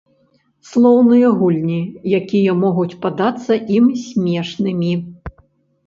[0.69, 1.77] Слоўныя гульні,
[2.21, 4.93] якія могуць падацца ім смешнымі.